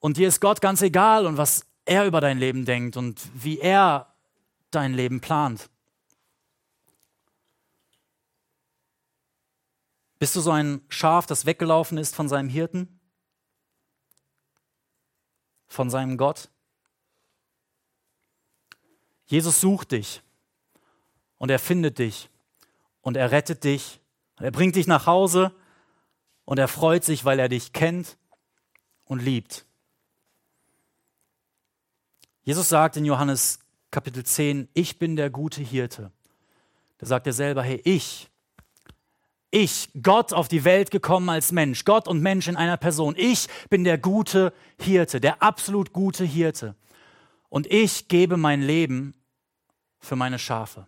[0.00, 3.60] Und dir ist Gott ganz egal und was er über dein Leben denkt und wie
[3.60, 4.12] er
[4.72, 5.70] dein Leben plant.
[10.18, 12.98] Bist du so ein Schaf, das weggelaufen ist von seinem Hirten?
[15.68, 16.50] Von seinem Gott?
[19.26, 20.22] Jesus sucht dich
[21.38, 22.28] und er findet dich
[23.00, 24.00] und er rettet dich.
[24.38, 25.52] Er bringt dich nach Hause
[26.44, 28.16] und er freut sich, weil er dich kennt
[29.04, 29.64] und liebt.
[32.42, 36.10] Jesus sagt in Johannes Kapitel 10, ich bin der gute Hirte.
[36.98, 38.30] Da sagt er selber, hey, ich,
[39.50, 43.14] ich, Gott auf die Welt gekommen als Mensch, Gott und Mensch in einer Person.
[43.18, 46.74] Ich bin der gute Hirte, der absolut gute Hirte.
[47.52, 49.12] Und ich gebe mein Leben
[50.00, 50.86] für meine Schafe.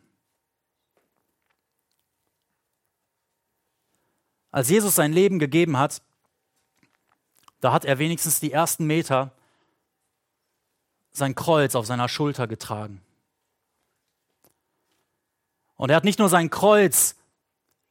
[4.51, 6.01] Als Jesus sein Leben gegeben hat,
[7.61, 9.33] da hat er wenigstens die ersten Meter
[11.13, 13.03] sein Kreuz auf seiner Schulter getragen.
[15.77, 17.15] Und er hat nicht nur sein Kreuz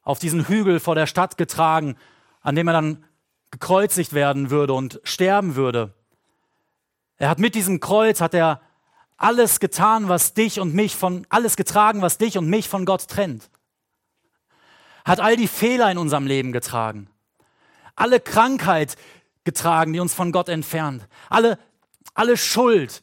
[0.02, 1.96] auf diesen Hügel vor der Stadt getragen,
[2.40, 3.04] an dem er dann
[3.52, 5.94] gekreuzigt werden würde und sterben würde.
[7.24, 8.60] Er hat mit diesem Kreuz hat er
[9.16, 13.08] alles getan, was dich und mich von alles getragen, was dich und mich von Gott
[13.08, 13.50] trennt.
[15.04, 17.08] Hat all die Fehler in unserem Leben getragen.
[17.96, 18.96] Alle Krankheit
[19.44, 21.06] getragen, die uns von Gott entfernt.
[21.28, 21.58] Alle
[22.14, 23.02] alle Schuld,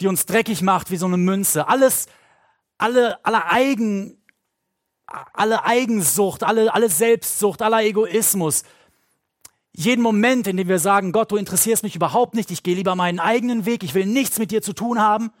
[0.00, 1.68] die uns dreckig macht wie so eine Münze.
[1.68, 2.06] Alles,
[2.78, 4.22] alle, alle Eigen,
[5.06, 8.62] alle Eigensucht, alle, alle Selbstsucht, aller Egoismus.
[9.76, 12.94] Jeden Moment, in dem wir sagen, Gott, du interessierst mich überhaupt nicht, ich gehe lieber
[12.94, 15.32] meinen eigenen Weg, ich will nichts mit dir zu tun haben,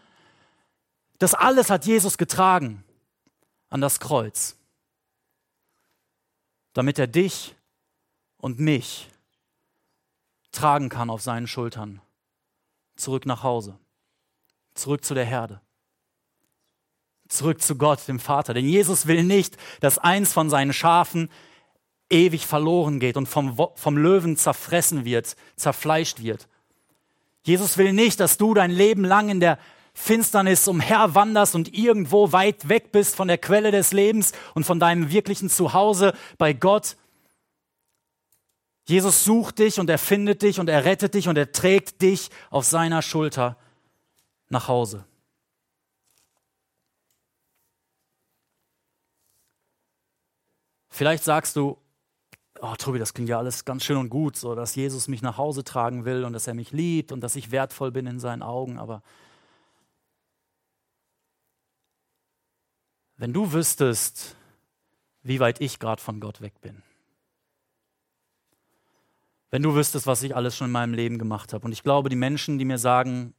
[1.18, 2.84] das alles hat Jesus getragen
[3.70, 4.56] an das Kreuz,
[6.72, 7.54] damit er dich
[8.38, 9.08] und mich
[10.50, 12.00] tragen kann auf seinen Schultern,
[12.96, 13.78] zurück nach Hause,
[14.74, 15.60] zurück zu der Herde,
[17.28, 18.52] zurück zu Gott, dem Vater.
[18.52, 21.30] Denn Jesus will nicht, dass eins von seinen Schafen
[22.10, 26.48] ewig verloren geht und vom, vom Löwen zerfressen wird, zerfleischt wird.
[27.44, 29.58] Jesus will nicht, dass du dein Leben lang in der
[29.92, 35.10] Finsternis umherwanderst und irgendwo weit weg bist von der Quelle des Lebens und von deinem
[35.10, 36.96] wirklichen Zuhause bei Gott.
[38.86, 42.28] Jesus sucht dich und er findet dich und er rettet dich und er trägt dich
[42.50, 43.56] auf seiner Schulter
[44.48, 45.06] nach Hause.
[50.90, 51.78] Vielleicht sagst du,
[52.64, 55.36] oh Tobi, das klingt ja alles ganz schön und gut, so dass Jesus mich nach
[55.36, 58.42] Hause tragen will und dass er mich liebt und dass ich wertvoll bin in seinen
[58.42, 59.02] Augen, aber
[63.16, 64.36] wenn du wüsstest,
[65.22, 66.82] wie weit ich gerade von Gott weg bin,
[69.50, 71.64] wenn du wüsstest, was ich alles schon in meinem Leben gemacht habe.
[71.64, 73.34] Und ich glaube, die Menschen, die mir sagen,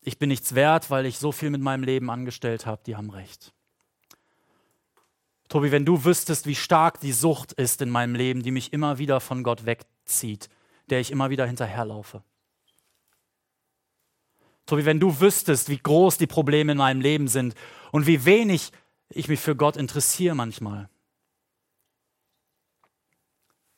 [0.00, 3.10] ich bin nichts wert, weil ich so viel mit meinem Leben angestellt habe, die haben
[3.10, 3.54] recht.
[5.52, 8.96] Tobi, wenn du wüsstest, wie stark die Sucht ist in meinem Leben, die mich immer
[8.96, 10.48] wieder von Gott wegzieht,
[10.88, 12.22] der ich immer wieder hinterherlaufe.
[14.64, 17.54] Tobi, wenn du wüsstest, wie groß die Probleme in meinem Leben sind
[17.90, 18.72] und wie wenig
[19.10, 20.88] ich mich für Gott interessiere manchmal.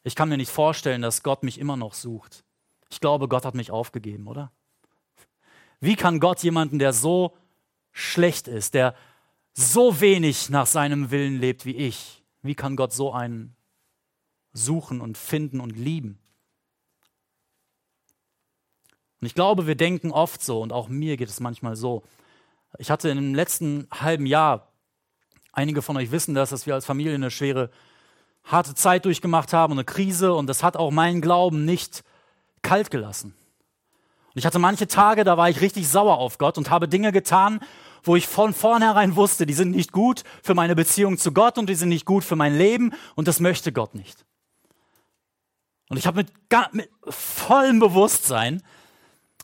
[0.04, 2.44] Ich kann mir nicht vorstellen, dass Gott mich immer noch sucht.
[2.88, 4.52] Ich glaube, Gott hat mich aufgegeben, oder?
[5.80, 7.36] Wie kann Gott jemanden, der so
[7.90, 8.94] schlecht ist, der
[9.54, 13.56] so wenig nach seinem Willen lebt wie ich, wie kann Gott so einen
[14.52, 16.18] suchen und finden und lieben?
[19.20, 22.02] Und ich glaube, wir denken oft so, und auch mir geht es manchmal so.
[22.78, 24.72] Ich hatte im letzten halben Jahr,
[25.52, 27.70] einige von euch wissen das, dass wir als Familie eine schwere,
[28.42, 32.04] harte Zeit durchgemacht haben, eine Krise, und das hat auch meinen Glauben nicht
[32.60, 33.34] kalt gelassen.
[34.34, 37.12] Und ich hatte manche Tage, da war ich richtig sauer auf Gott und habe Dinge
[37.12, 37.60] getan,
[38.06, 41.68] wo ich von vornherein wusste, die sind nicht gut für meine Beziehung zu Gott und
[41.68, 44.24] die sind nicht gut für mein Leben und das möchte Gott nicht.
[45.88, 46.32] Und ich habe mit,
[46.72, 48.62] mit vollem Bewusstsein,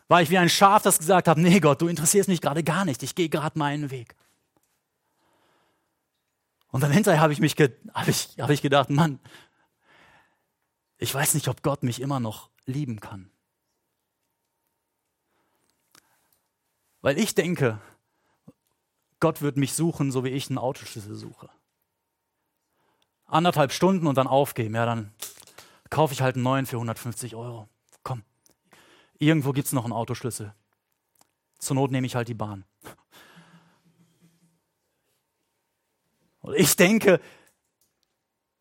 [0.09, 2.85] war ich wie ein Schaf, das gesagt hat, nee Gott, du interessierst mich gerade gar
[2.85, 4.17] nicht, ich gehe gerade meinen Weg.
[6.73, 7.57] Und dann hinterher habe ich mich
[7.95, 9.19] hab ich, hab ich gedacht, Mann,
[10.99, 13.31] ich weiß nicht, ob Gott mich immer noch lieben kann.
[17.01, 17.81] Weil ich denke,
[19.21, 21.49] Gott wird mich suchen, so wie ich einen Autoschlüssel suche.
[23.27, 24.75] Anderthalb Stunden und dann aufgeben.
[24.75, 25.13] Ja, dann
[25.91, 27.69] kaufe ich halt einen neuen für 150 Euro.
[28.03, 28.23] Komm,
[29.19, 30.55] irgendwo gibt es noch einen Autoschlüssel.
[31.59, 32.65] Zur Not nehme ich halt die Bahn.
[36.41, 37.21] Und ich denke,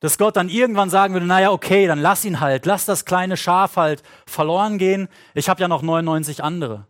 [0.02, 3.38] dass Gott dann irgendwann sagen würde, naja, okay, dann lass ihn halt, lass das kleine
[3.38, 5.08] Schaf halt verloren gehen.
[5.34, 6.88] Ich habe ja noch 99 andere.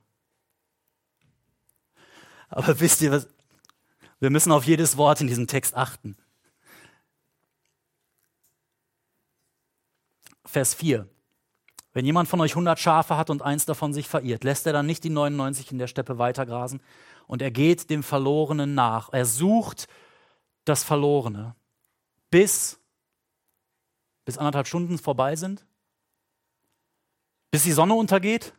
[2.49, 3.27] Aber wisst ihr, was,
[4.19, 6.17] wir müssen auf jedes Wort in diesem Text achten.
[10.45, 11.07] Vers 4.
[11.93, 14.85] Wenn jemand von euch 100 Schafe hat und eins davon sich verirrt, lässt er dann
[14.85, 16.81] nicht die 99 in der Steppe weitergrasen
[17.27, 19.09] und er geht dem Verlorenen nach.
[19.11, 19.87] Er sucht
[20.65, 21.55] das Verlorene,
[22.29, 22.79] bis,
[24.25, 25.65] bis anderthalb Stunden vorbei sind,
[27.51, 28.53] bis die Sonne untergeht,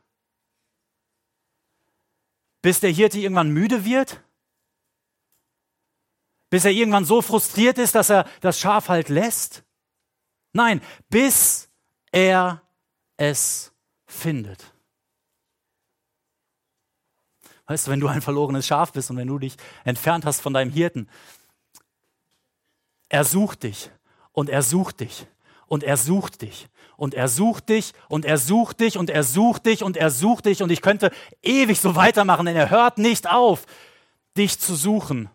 [2.62, 4.22] bis der Hirte irgendwann müde wird
[6.50, 9.62] bis er irgendwann so frustriert ist, dass er das Schaf halt lässt?
[10.52, 11.68] Nein, bis
[12.12, 12.62] er
[13.16, 13.72] es
[14.06, 14.72] findet.
[17.66, 20.52] Weißt du, wenn du ein verlorenes Schaf bist und wenn du dich entfernt hast von
[20.52, 21.08] deinem Hirten,
[23.08, 23.90] er sucht dich
[24.32, 25.26] und er sucht dich
[25.66, 29.66] und er sucht dich und er sucht dich und er sucht dich und er sucht
[29.66, 33.30] dich und er sucht dich und ich könnte ewig so weitermachen, denn er hört nicht
[33.30, 33.66] auf,
[34.36, 35.30] dich zu suchen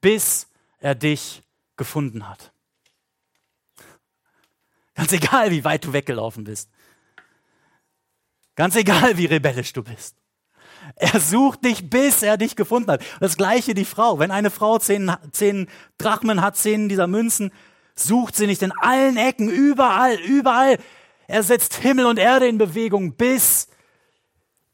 [0.00, 0.46] bis
[0.78, 1.42] er dich
[1.76, 2.52] gefunden hat.
[4.94, 6.70] Ganz egal, wie weit du weggelaufen bist.
[8.56, 10.16] Ganz egal, wie rebellisch du bist.
[10.96, 13.04] Er sucht dich, bis er dich gefunden hat.
[13.20, 14.18] Das gleiche die Frau.
[14.18, 15.68] Wenn eine Frau zehn, zehn
[15.98, 17.52] Drachmen hat, zehn dieser Münzen,
[17.94, 20.78] sucht sie nicht in allen Ecken, überall, überall.
[21.28, 23.68] Er setzt Himmel und Erde in Bewegung, bis,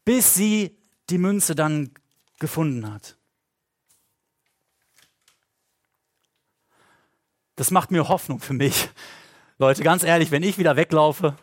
[0.05, 0.77] bis sie
[1.09, 1.91] die Münze dann
[2.39, 3.17] gefunden hat.
[7.55, 8.89] Das macht mir Hoffnung für mich,
[9.57, 11.37] Leute, ganz ehrlich, wenn ich wieder weglaufe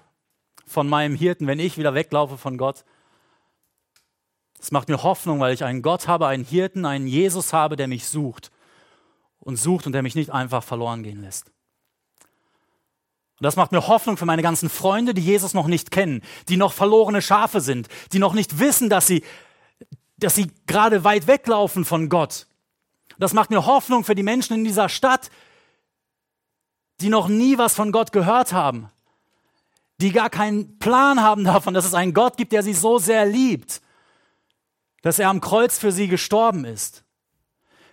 [0.66, 2.84] von meinem Hirten, wenn ich wieder weglaufe von Gott,
[4.58, 7.88] das macht mir Hoffnung, weil ich einen Gott habe, einen Hirten, einen Jesus habe, der
[7.88, 8.52] mich sucht
[9.40, 11.50] und sucht und der mich nicht einfach verloren gehen lässt.
[13.40, 16.56] Und das macht mir Hoffnung für meine ganzen Freunde, die Jesus noch nicht kennen, die
[16.56, 19.24] noch verlorene Schafe sind, die noch nicht wissen, dass sie,
[20.16, 22.46] dass sie gerade weit weglaufen von Gott.
[23.18, 25.30] Das macht mir Hoffnung für die Menschen in dieser Stadt,
[27.02, 28.90] die noch nie was von Gott gehört haben,
[30.00, 33.26] die gar keinen Plan haben davon, dass es einen Gott gibt, der sie so sehr
[33.26, 33.82] liebt,
[35.02, 37.04] dass er am Kreuz für sie gestorben ist.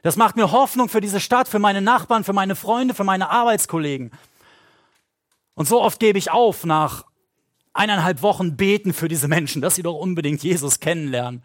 [0.01, 3.29] Das macht mir Hoffnung für diese Stadt, für meine Nachbarn, für meine Freunde, für meine
[3.29, 4.11] Arbeitskollegen.
[5.55, 7.05] Und so oft gebe ich auf nach
[7.73, 11.43] eineinhalb Wochen beten für diese Menschen, dass sie doch unbedingt Jesus kennenlernen.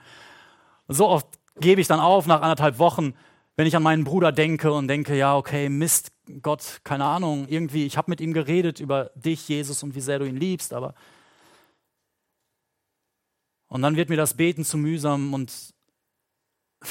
[0.86, 1.26] Und so oft
[1.58, 3.14] gebe ich dann auf nach anderthalb Wochen,
[3.56, 6.12] wenn ich an meinen Bruder denke und denke, ja, okay, Mist,
[6.42, 10.18] Gott, keine Ahnung, irgendwie, ich habe mit ihm geredet über dich, Jesus, und wie sehr
[10.18, 10.94] du ihn liebst, aber
[13.68, 15.52] und dann wird mir das Beten zu mühsam und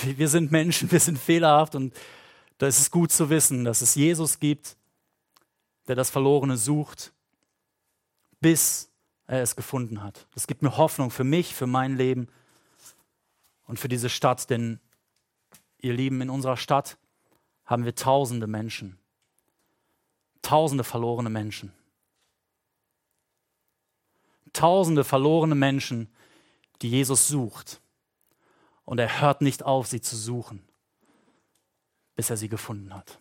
[0.02, 1.96] wir sind Menschen, wir sind fehlerhaft und
[2.58, 4.76] da ist es gut zu wissen, dass es Jesus gibt,
[5.88, 7.14] der das Verlorene sucht,
[8.40, 8.92] bis
[9.28, 10.28] er es gefunden hat.
[10.34, 12.28] Das gibt mir Hoffnung für mich, für mein Leben
[13.66, 14.80] und für diese Stadt, denn
[15.80, 16.98] ihr Lieben, in unserer Stadt
[17.66, 19.00] haben wir tausende Menschen,
[20.44, 21.74] tausende verlorene Menschen.
[24.54, 26.14] Tausende verlorene Menschen,
[26.84, 27.82] die Jesus sucht.
[28.86, 30.64] Und er hört nicht auf, sie zu suchen,
[32.16, 33.18] bis er sie gefunden hat,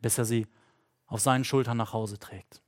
[0.00, 0.46] bis er sie
[1.06, 2.62] auf seinen Schultern nach Hause trägt.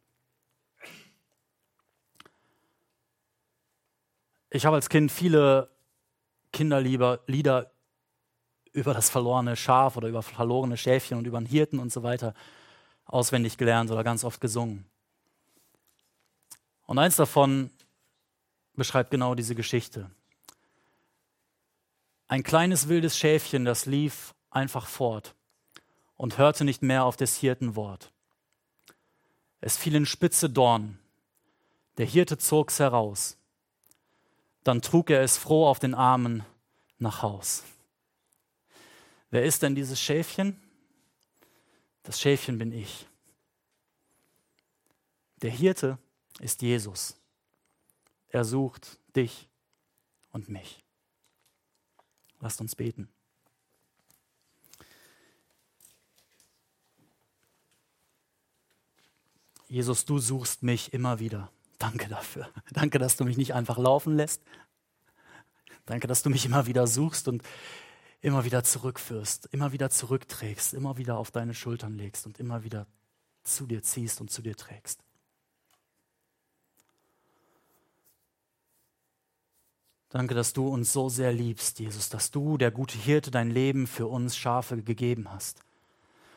[4.51, 5.71] Ich habe als Kind viele
[6.53, 7.71] Kinderlieder
[8.73, 12.35] über das verlorene Schaf oder über verlorene Schäfchen und über einen Hirten und so weiter
[13.05, 14.85] auswendig gelernt oder ganz oft gesungen.
[16.87, 17.71] Und eins davon
[18.75, 20.11] beschreibt genau diese Geschichte.
[22.27, 25.35] Ein kleines wildes Schäfchen, das lief einfach fort
[26.17, 28.13] und hörte nicht mehr auf des Hirten Wort.
[29.61, 30.99] Es fielen spitze Dornen.
[31.97, 33.37] Der Hirte zog's heraus.
[34.63, 36.45] Dann trug er es froh auf den Armen
[36.99, 37.63] nach Haus.
[39.31, 40.61] Wer ist denn dieses Schäfchen?
[42.05, 43.07] Das Schäfchen bin ich.
[45.43, 45.99] Der Hirte
[46.39, 47.17] ist Jesus.
[48.29, 49.49] Er sucht dich
[50.31, 50.85] und mich.
[52.41, 53.09] Lasst uns beten.
[59.69, 61.51] Jesus, du suchst mich immer wieder.
[61.79, 62.49] Danke dafür.
[62.71, 64.43] Danke, dass du mich nicht einfach laufen lässt.
[65.87, 67.43] Danke, dass du mich immer wieder suchst und
[68.25, 72.87] immer wieder zurückführst, immer wieder zurückträgst, immer wieder auf deine Schultern legst und immer wieder
[73.43, 75.01] zu dir ziehst und zu dir trägst.
[80.09, 83.87] Danke, dass du uns so sehr liebst, Jesus, dass du, der gute Hirte, dein Leben
[83.87, 85.61] für uns Schafe gegeben hast.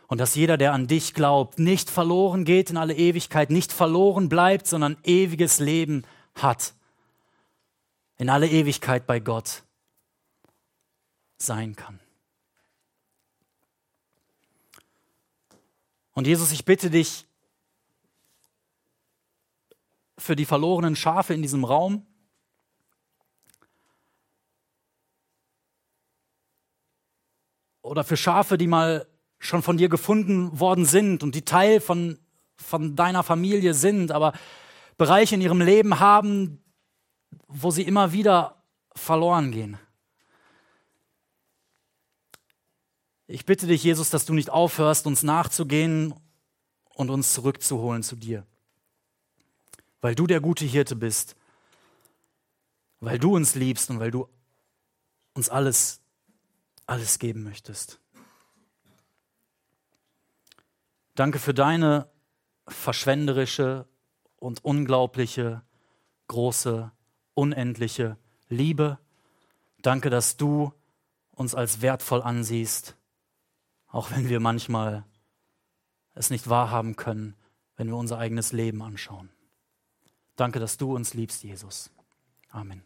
[0.07, 4.27] Und dass jeder, der an dich glaubt, nicht verloren geht in alle Ewigkeit, nicht verloren
[4.27, 6.03] bleibt, sondern ewiges Leben
[6.35, 6.73] hat.
[8.17, 9.63] In alle Ewigkeit bei Gott
[11.37, 11.99] sein kann.
[16.13, 17.25] Und Jesus, ich bitte dich
[20.17, 22.05] für die verlorenen Schafe in diesem Raum,
[27.87, 29.07] oder für Schafe, die mal
[29.39, 32.19] schon von dir gefunden worden sind und die Teil von,
[32.57, 34.33] von deiner Familie sind, aber
[34.97, 36.61] Bereiche in ihrem Leben haben,
[37.47, 38.61] wo sie immer wieder
[38.93, 39.77] verloren gehen.
[43.27, 46.13] Ich bitte dich, Jesus, dass du nicht aufhörst, uns nachzugehen
[46.93, 48.45] und uns zurückzuholen zu dir.
[50.01, 51.35] Weil du der gute Hirte bist,
[52.99, 54.27] weil du uns liebst und weil du
[55.33, 56.01] uns alles
[56.87, 57.99] alles geben möchtest.
[61.13, 62.09] Danke für deine
[62.67, 63.85] verschwenderische
[64.37, 65.61] und unglaubliche,
[66.27, 66.91] große,
[67.33, 68.17] unendliche
[68.49, 68.97] Liebe.
[69.81, 70.73] Danke, dass du
[71.31, 72.95] uns als wertvoll ansiehst,
[73.87, 75.03] auch wenn wir manchmal
[76.13, 77.35] es nicht wahrhaben können,
[77.75, 79.29] wenn wir unser eigenes Leben anschauen.
[80.35, 81.91] Danke, dass du uns liebst, Jesus.
[82.49, 82.83] Amen.